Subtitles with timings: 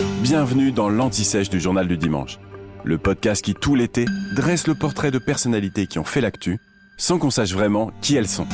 [0.00, 2.38] Bienvenue dans l'Anti-Sèche du Journal du Dimanche,
[2.84, 6.58] le podcast qui, tout l'été, dresse le portrait de personnalités qui ont fait l'actu,
[6.96, 8.46] sans qu'on sache vraiment qui elles sont.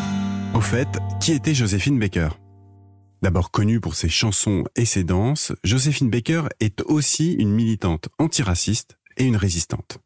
[0.55, 0.89] Au fait,
[1.21, 2.31] qui était Joséphine Baker?
[3.23, 8.99] D'abord connue pour ses chansons et ses danses, Joséphine Baker est aussi une militante antiraciste
[9.17, 9.99] et une résistante.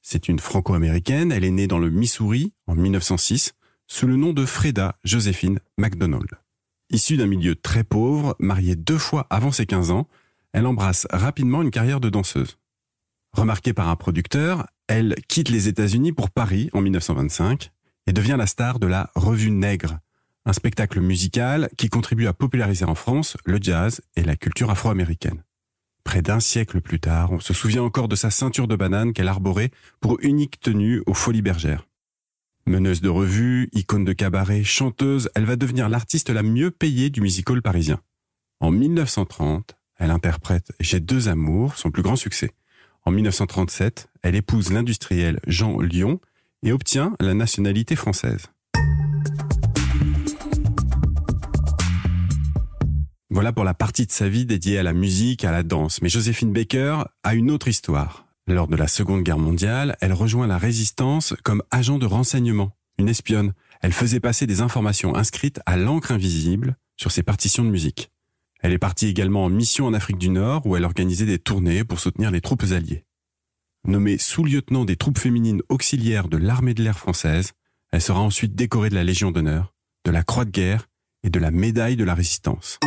[0.00, 3.52] C'est une franco-américaine, elle est née dans le Missouri en 1906
[3.86, 6.28] sous le nom de Freda Joséphine McDonald.
[6.90, 10.06] Issue d'un milieu très pauvre, mariée deux fois avant ses 15 ans,
[10.56, 12.56] elle embrasse rapidement une carrière de danseuse.
[13.34, 17.70] Remarquée par un producteur, elle quitte les États-Unis pour Paris en 1925
[18.06, 19.98] et devient la star de la Revue Nègre,
[20.46, 25.44] un spectacle musical qui contribue à populariser en France le jazz et la culture afro-américaine.
[26.04, 29.28] Près d'un siècle plus tard, on se souvient encore de sa ceinture de banane qu'elle
[29.28, 31.86] arborait pour unique tenue aux Folies Bergères.
[32.64, 37.20] Meneuse de revue, icône de cabaret, chanteuse, elle va devenir l'artiste la mieux payée du
[37.20, 38.00] musical parisien.
[38.60, 42.50] En 1930, elle interprète J'ai deux amours, son plus grand succès.
[43.04, 46.20] En 1937, elle épouse l'industriel Jean Lyon
[46.62, 48.46] et obtient la nationalité française.
[53.30, 56.00] Voilà pour la partie de sa vie dédiée à la musique, à la danse.
[56.00, 58.26] Mais Joséphine Baker a une autre histoire.
[58.46, 63.08] Lors de la Seconde Guerre mondiale, elle rejoint la résistance comme agent de renseignement, une
[63.08, 63.52] espionne.
[63.82, 68.10] Elle faisait passer des informations inscrites à l'encre invisible sur ses partitions de musique.
[68.60, 71.84] Elle est partie également en mission en Afrique du Nord où elle organisait des tournées
[71.84, 73.04] pour soutenir les troupes alliées.
[73.86, 77.52] Nommée sous-lieutenant des troupes féminines auxiliaires de l'armée de l'air française,
[77.92, 79.72] elle sera ensuite décorée de la Légion d'honneur,
[80.04, 80.88] de la Croix de guerre
[81.22, 82.78] et de la médaille de la résistance.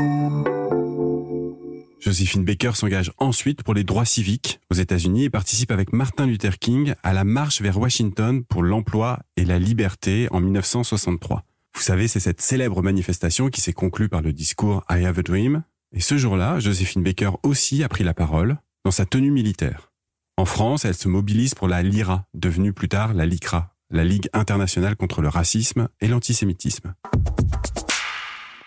[1.99, 6.57] Josephine Baker s'engage ensuite pour les droits civiques aux États-Unis et participe avec Martin Luther
[6.57, 11.43] King à la marche vers Washington pour l'emploi et la liberté en 1963.
[11.79, 15.21] Vous savez, c'est cette célèbre manifestation qui s'est conclue par le discours I Have a
[15.21, 15.63] Dream.
[15.93, 19.93] Et ce jour-là, Josephine Baker aussi a pris la parole dans sa tenue militaire.
[20.35, 24.27] En France, elle se mobilise pour la LIRA, devenue plus tard la LICRA, la Ligue
[24.33, 26.95] internationale contre le racisme et l'antisémitisme.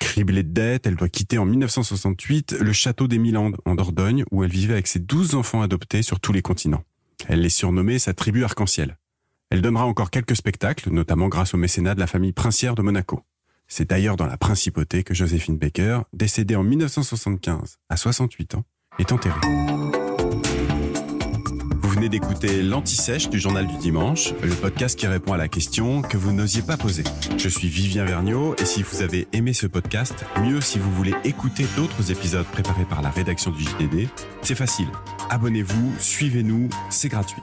[0.00, 4.42] Criblée de dettes, elle doit quitter en 1968 le château des Milandes en Dordogne où
[4.42, 6.84] elle vivait avec ses 12 enfants adoptés sur tous les continents.
[7.28, 8.97] Elle les surnommée sa tribu arc-en-ciel.
[9.52, 13.20] Elle donnera encore quelques spectacles, notamment grâce au mécénat de la famille princière de Monaco.
[13.68, 18.64] C'est d'ailleurs dans la principauté que Joséphine Baker, décédée en 1975 à 68 ans,
[18.98, 19.40] est enterrée
[22.02, 26.16] venez d'écouter l'Anti-Sèche du Journal du Dimanche, le podcast qui répond à la question que
[26.16, 27.04] vous n'osiez pas poser.
[27.36, 31.14] Je suis Vivien Vergniaud et si vous avez aimé ce podcast, mieux si vous voulez
[31.22, 34.08] écouter d'autres épisodes préparés par la rédaction du JDD,
[34.42, 34.88] c'est facile.
[35.30, 37.42] Abonnez-vous, suivez-nous, c'est gratuit.